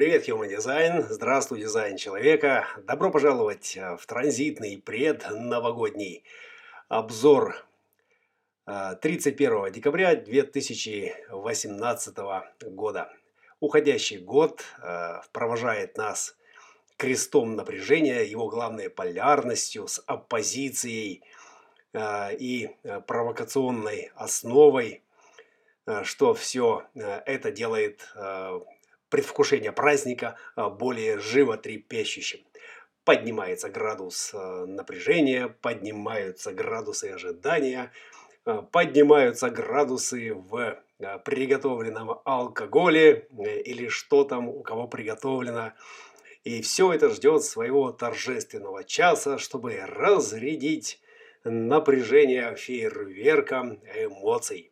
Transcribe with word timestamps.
Привет, 0.00 0.24
Human 0.30 0.48
Design! 0.48 1.04
Здравствуй, 1.10 1.60
дизайн 1.60 1.98
человека! 1.98 2.66
Добро 2.86 3.10
пожаловать 3.10 3.76
э, 3.76 3.98
в 3.98 4.06
транзитный 4.06 4.78
предновогодний 4.78 6.24
обзор 6.88 7.62
31 8.64 9.66
э, 9.66 9.70
декабря 9.70 10.16
2018 10.16 12.16
года. 12.62 13.12
Уходящий 13.60 14.16
год 14.16 14.64
э, 14.82 15.20
провожает 15.32 15.98
нас 15.98 16.34
крестом 16.96 17.54
напряжения, 17.54 18.22
его 18.22 18.48
главной 18.48 18.88
полярностью, 18.88 19.86
с 19.86 20.02
оппозицией 20.06 21.22
и 21.92 22.70
провокационной 23.06 24.12
основой, 24.14 25.02
что 26.04 26.32
все 26.32 26.86
это 26.94 27.52
делает 27.52 28.08
предвкушение 29.10 29.72
праздника 29.72 30.36
а, 30.54 30.70
более 30.70 31.18
животрепещущим. 31.18 32.40
Поднимается 33.04 33.68
градус 33.68 34.30
а, 34.32 34.64
напряжения, 34.66 35.48
поднимаются 35.48 36.52
градусы 36.52 37.06
ожидания, 37.06 37.92
а, 38.44 38.62
поднимаются 38.62 39.50
градусы 39.50 40.32
в 40.32 40.82
приготовленном 41.24 42.20
алкоголе 42.24 43.26
э, 43.30 43.60
или 43.62 43.88
что 43.88 44.24
там 44.24 44.48
у 44.48 44.62
кого 44.62 44.86
приготовлено. 44.86 45.72
И 46.44 46.60
все 46.62 46.92
это 46.92 47.08
ждет 47.10 47.42
своего 47.42 47.90
торжественного 47.90 48.84
часа, 48.84 49.38
чтобы 49.38 49.78
разрядить 49.86 51.00
напряжение 51.44 52.54
фейерверком 52.54 53.80
эмоций. 53.94 54.69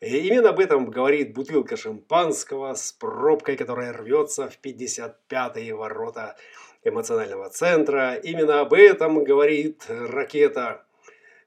И 0.00 0.16
именно 0.28 0.48
об 0.48 0.60
этом 0.60 0.90
говорит 0.90 1.34
бутылка 1.34 1.76
шампанского 1.76 2.74
с 2.74 2.92
пробкой, 2.92 3.56
которая 3.56 3.92
рвется 3.92 4.48
в 4.48 4.58
55-е 4.58 5.74
ворота 5.74 6.36
эмоционального 6.84 7.50
центра. 7.50 8.14
Именно 8.14 8.60
об 8.60 8.72
этом 8.72 9.22
говорит 9.22 9.84
ракета, 9.88 10.86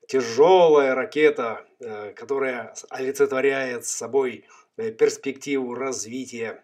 тяжелая 0.07 0.93
ракета, 0.93 1.65
э, 1.79 2.13
которая 2.15 2.75
олицетворяет 2.89 3.85
собой 3.85 4.45
э, 4.77 4.91
перспективу 4.91 5.73
развития 5.73 6.63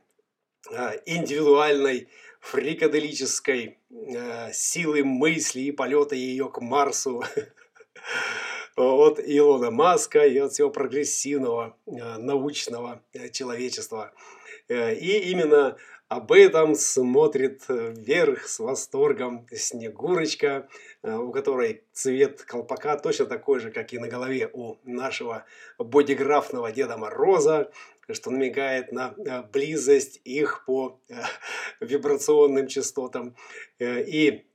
э, 0.70 1.00
индивидуальной 1.08 2.10
фрикаделической 2.40 3.80
силы 4.54 5.04
мысли 5.04 5.62
и 5.62 5.72
полета 5.72 6.16
ее 6.16 6.50
к 6.50 6.62
Марсу 6.62 7.24
от 8.80 9.20
Илона 9.20 9.72
Маска 9.72 10.26
и 10.26 10.38
от 10.38 10.54
всего 10.54 10.70
прогрессивного 10.70 11.76
э, 11.86 12.18
научного 12.18 13.02
э, 13.14 13.30
человечества. 13.30 14.14
Э, 14.68 14.94
и 14.94 15.32
именно 15.32 15.78
об 16.08 16.32
этом 16.32 16.74
смотрит 16.76 17.66
вверх 17.68 18.48
с 18.48 18.60
восторгом 18.60 19.46
Снегурочка, 19.52 20.68
у 21.04 21.32
которой 21.32 21.84
цвет 21.94 22.42
колпака 22.42 22.98
точно 22.98 23.26
такой 23.28 23.60
же, 23.60 23.70
как 23.70 23.94
и 23.94 24.00
на 24.00 24.08
голове 24.08 24.50
у 24.52 24.78
нашего 24.84 25.46
бодиграфного 25.78 26.72
Деда 26.72 26.98
Мороза, 26.98 27.70
что 28.12 28.32
намекает 28.32 28.92
на 28.92 29.14
близость 29.54 30.20
их 30.24 30.64
по 30.66 31.00
вибрационным 31.80 32.66
частотам. 32.66 33.36
И 33.80 34.48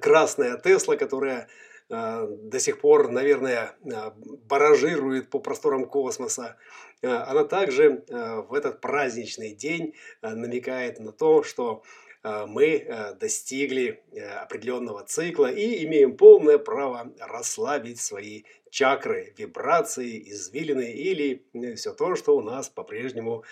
красная 0.00 0.56
Тесла, 0.56 0.94
которая 0.94 1.48
до 1.88 2.58
сих 2.58 2.80
пор, 2.80 3.10
наверное, 3.10 3.76
а, 3.92 4.14
баражирует 4.48 5.30
по 5.30 5.38
просторам 5.38 5.84
космоса, 5.84 6.56
а, 7.02 7.30
она 7.30 7.44
также 7.44 8.04
в 8.08 8.54
этот 8.54 8.80
праздничный 8.80 9.54
день 9.54 9.94
намекает 10.22 10.98
на 10.98 11.12
то, 11.12 11.42
что 11.42 11.82
мы 12.24 13.14
достигли 13.20 14.02
определенного 14.42 15.04
цикла 15.04 15.48
и 15.48 15.84
имеем 15.84 16.16
полное 16.16 16.58
право 16.58 17.12
расслабить 17.20 18.00
свои 18.00 18.42
чакры, 18.68 19.32
вибрации, 19.38 20.32
извилины 20.32 20.90
или 20.90 21.46
все 21.76 21.92
то, 21.92 22.16
что 22.16 22.36
у 22.36 22.42
нас 22.42 22.68
по-прежнему 22.68 23.44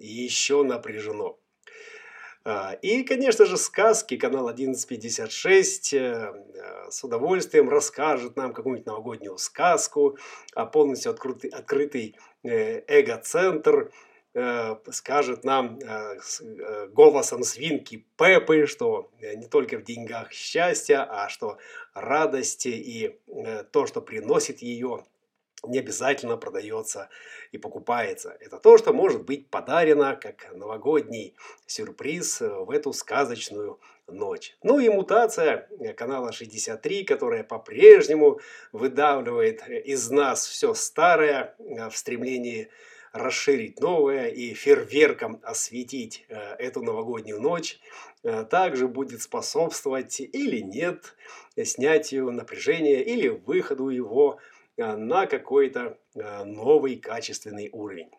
еще 0.00 0.62
напряжено. 0.62 1.41
А, 2.44 2.72
и, 2.82 3.04
конечно 3.04 3.46
же, 3.46 3.56
сказки, 3.56 4.16
канал 4.16 4.48
1156 4.48 5.94
э, 5.94 5.98
э, 5.98 6.90
с 6.90 7.04
удовольствием 7.04 7.68
расскажет 7.68 8.36
нам 8.36 8.52
какую-нибудь 8.52 8.86
новогоднюю 8.86 9.38
сказку, 9.38 10.18
а 10.54 10.66
полностью 10.66 11.12
открытый, 11.12 11.50
открытый 11.50 12.16
э, 12.42 12.82
эго-центр 12.86 13.90
скажет 14.90 15.44
нам 15.44 15.78
голосом 16.94 17.42
свинки 17.42 18.06
Пепы, 18.16 18.64
что 18.64 19.10
не 19.20 19.46
только 19.46 19.76
в 19.76 19.84
деньгах 19.84 20.32
счастье, 20.32 21.00
а 21.00 21.28
что 21.28 21.58
радости 21.92 22.68
и 22.68 23.20
то, 23.72 23.84
что 23.84 24.00
приносит 24.00 24.62
ее, 24.62 25.04
не 25.66 25.78
обязательно 25.78 26.36
продается 26.36 27.08
и 27.52 27.58
покупается. 27.58 28.36
Это 28.40 28.58
то, 28.58 28.78
что 28.78 28.92
может 28.92 29.24
быть 29.24 29.48
подарено 29.48 30.16
как 30.16 30.52
новогодний 30.54 31.34
сюрприз 31.66 32.40
в 32.40 32.70
эту 32.70 32.92
сказочную 32.92 33.78
ночь. 34.08 34.56
Ну 34.62 34.80
и 34.80 34.88
мутация 34.88 35.68
канала 35.96 36.32
63, 36.32 37.04
которая 37.04 37.44
по-прежнему 37.44 38.40
выдавливает 38.72 39.68
из 39.68 40.10
нас 40.10 40.46
все 40.46 40.74
старое 40.74 41.54
в 41.58 41.92
стремлении 41.96 42.68
расширить 43.12 43.78
новое 43.78 44.28
и 44.28 44.54
фейерверком 44.54 45.38
осветить 45.42 46.24
э, 46.30 46.34
эту 46.54 46.82
новогоднюю 46.82 47.42
ночь, 47.42 47.78
э, 48.22 48.44
также 48.44 48.88
будет 48.88 49.20
способствовать 49.20 50.18
или 50.18 50.60
нет 50.60 51.14
снятию 51.62 52.32
напряжения 52.32 53.02
или 53.02 53.28
выходу 53.28 53.90
его 53.90 54.38
Э, 54.38 54.61
на 54.76 55.26
какой-то 55.26 55.98
э, 56.14 56.44
новый 56.44 56.96
качественный 56.96 57.68
уровень. 57.72 58.10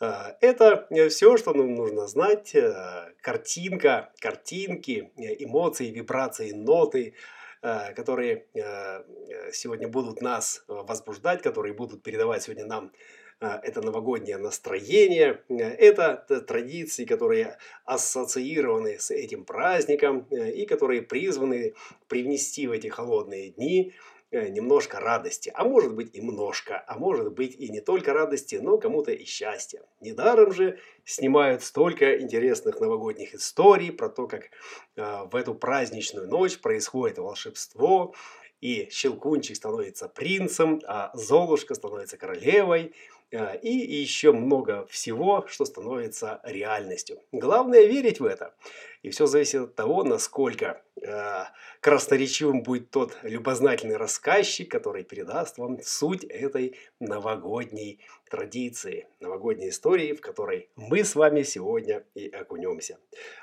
Э, 0.00 0.34
это 0.40 0.88
все, 1.08 1.36
что 1.36 1.54
нам 1.54 1.74
нужно 1.74 2.06
знать. 2.06 2.54
Картинка, 3.20 4.12
картинки, 4.20 5.12
эмоции, 5.16 5.90
вибрации, 5.90 6.52
ноты, 6.52 7.14
которые 7.96 8.46
сегодня 9.52 9.88
будут 9.88 10.20
нас 10.20 10.64
возбуждать, 10.68 11.40
которые 11.40 11.72
будут 11.72 12.02
передавать 12.02 12.42
сегодня 12.42 12.66
нам 12.66 12.92
это 13.40 13.80
новогоднее 13.80 14.36
настроение, 14.36 15.42
это 15.48 16.16
традиции, 16.46 17.06
которые 17.06 17.56
ассоциированы 17.86 18.98
с 18.98 19.10
этим 19.10 19.46
праздником 19.46 20.26
и 20.30 20.66
которые 20.66 21.00
призваны 21.00 21.74
привнести 22.06 22.66
в 22.66 22.72
эти 22.72 22.88
холодные 22.88 23.50
дни 23.50 23.94
Э, 23.94 24.13
немножко 24.34 25.00
радости, 25.00 25.50
а 25.54 25.64
может 25.64 25.94
быть 25.94 26.14
и 26.14 26.20
множко, 26.20 26.82
а 26.86 26.98
может 26.98 27.32
быть 27.32 27.54
и 27.56 27.68
не 27.68 27.80
только 27.80 28.12
радости, 28.12 28.56
но 28.56 28.78
кому-то 28.78 29.12
и 29.12 29.24
счастья. 29.24 29.82
Недаром 30.00 30.52
же 30.52 30.78
снимают 31.04 31.62
столько 31.62 32.20
интересных 32.20 32.80
новогодних 32.80 33.34
историй 33.34 33.92
про 33.92 34.08
то, 34.08 34.26
как 34.26 34.44
э, 34.96 35.24
в 35.30 35.36
эту 35.36 35.54
праздничную 35.54 36.28
ночь 36.28 36.58
происходит 36.58 37.18
волшебство, 37.18 38.14
и 38.60 38.88
Щелкунчик 38.90 39.56
становится 39.56 40.08
принцем, 40.08 40.80
а 40.86 41.10
Золушка 41.14 41.74
становится 41.74 42.16
королевой, 42.16 42.94
э, 43.30 43.58
и 43.60 43.70
еще 43.70 44.32
много 44.32 44.86
всего, 44.86 45.44
что 45.48 45.66
становится 45.66 46.40
реальностью. 46.44 47.20
Главное 47.32 47.84
верить 47.84 48.20
в 48.20 48.24
это. 48.24 48.54
И 49.02 49.10
все 49.10 49.26
зависит 49.26 49.60
от 49.60 49.74
того, 49.74 50.02
насколько 50.02 50.82
э, 50.93 50.93
красноречивым 51.80 52.62
будет 52.62 52.90
тот 52.90 53.16
любознательный 53.22 53.96
рассказчик, 53.96 54.70
который 54.70 55.04
передаст 55.04 55.58
вам 55.58 55.80
суть 55.82 56.24
этой 56.24 56.78
новогодней 57.00 58.00
традиции, 58.30 59.06
новогодней 59.20 59.68
истории, 59.68 60.12
в 60.12 60.20
которой 60.20 60.70
мы 60.76 61.04
с 61.04 61.14
вами 61.14 61.42
сегодня 61.42 62.04
и 62.14 62.28
окунемся. 62.28 62.98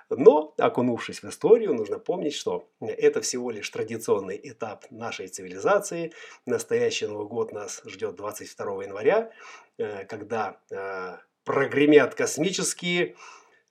Но, 0.10 0.54
окунувшись 0.58 1.24
в 1.24 1.30
историю, 1.30 1.74
нужно 1.74 2.00
помнить, 2.00 2.34
что 2.34 2.68
это 2.82 3.22
всего 3.22 3.52
лишь 3.52 3.70
традиционный 3.70 4.40
этап 4.44 4.86
нашей 4.90 5.28
цивилизации. 5.28 6.14
Настоящий 6.46 7.08
Новый 7.08 7.28
год 7.28 7.54
нас 7.54 7.82
ждет 7.86 8.16
22 8.16 8.84
января, 8.84 9.32
э, 9.78 10.06
когда 10.06 10.60
э, 10.70 11.18
прогремят 11.44 12.16
космические 12.16 13.16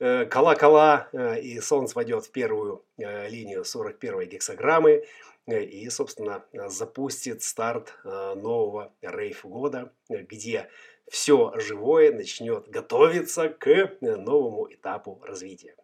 Э, 0.03 0.25
кола-кола, 0.25 1.09
э, 1.13 1.41
и 1.41 1.61
Солнце 1.61 1.95
войдет 1.95 2.25
в 2.25 2.31
первую 2.31 2.87
э, 2.97 3.29
линию 3.29 3.67
41 3.67 4.31
гексограммы 4.31 5.05
и, 5.47 5.91
собственно, 5.91 6.45
запустит 6.69 7.43
старт 7.43 7.99
нового 8.05 8.93
рейф-года, 9.03 9.93
где 10.09 10.69
все 11.11 11.53
живое 11.57 12.13
начнет 12.13 12.69
готовиться 12.69 13.49
к 13.49 13.97
новому 14.01 14.73
этапу 14.73 15.21
развития. 15.25 15.75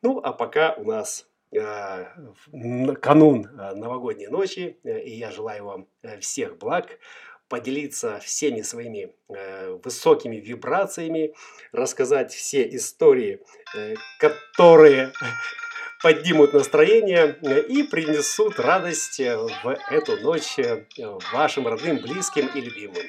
Ну, 0.00 0.20
а 0.20 0.32
пока 0.32 0.72
у 0.74 0.84
нас 0.84 1.28
канун 1.50 3.50
новогодней 3.52 4.28
ночи, 4.28 4.78
и 4.84 5.10
я 5.10 5.30
желаю 5.30 5.64
вам 5.66 5.88
всех 6.20 6.56
благ, 6.56 6.98
поделиться 7.54 8.18
всеми 8.18 8.62
своими 8.62 9.12
э, 9.28 9.78
высокими 9.84 10.38
вибрациями, 10.38 11.34
рассказать 11.70 12.32
все 12.32 12.68
истории, 12.68 13.38
э, 13.76 13.94
которые 14.18 15.12
поднимут 16.02 16.52
настроение 16.52 17.38
э, 17.42 17.60
и 17.68 17.84
принесут 17.84 18.58
радость 18.58 19.20
э, 19.20 19.36
в 19.36 19.78
эту 19.88 20.16
ночь 20.16 20.58
э, 20.58 20.84
вашим 21.32 21.68
родным, 21.68 21.98
близким 21.98 22.48
и 22.56 22.60
любимым. 22.60 23.06